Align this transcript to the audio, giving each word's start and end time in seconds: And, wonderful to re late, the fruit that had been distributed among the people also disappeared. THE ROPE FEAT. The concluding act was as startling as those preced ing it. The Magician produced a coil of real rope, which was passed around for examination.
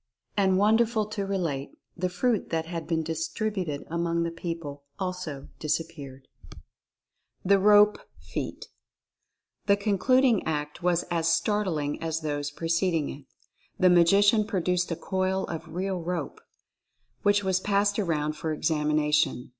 And, 0.35 0.57
wonderful 0.57 1.05
to 1.09 1.27
re 1.27 1.37
late, 1.37 1.73
the 1.95 2.09
fruit 2.09 2.49
that 2.49 2.65
had 2.65 2.87
been 2.87 3.03
distributed 3.03 3.83
among 3.87 4.23
the 4.23 4.31
people 4.31 4.81
also 4.97 5.49
disappeared. 5.59 6.27
THE 7.45 7.59
ROPE 7.59 7.99
FEAT. 8.17 8.69
The 9.67 9.77
concluding 9.77 10.41
act 10.47 10.81
was 10.81 11.03
as 11.11 11.31
startling 11.31 12.01
as 12.01 12.21
those 12.21 12.49
preced 12.51 12.91
ing 12.93 13.09
it. 13.11 13.25
The 13.77 13.91
Magician 13.91 14.47
produced 14.47 14.89
a 14.89 14.95
coil 14.95 15.43
of 15.45 15.71
real 15.75 15.99
rope, 16.01 16.41
which 17.21 17.43
was 17.43 17.59
passed 17.59 17.99
around 17.99 18.33
for 18.35 18.51
examination. 18.51 19.49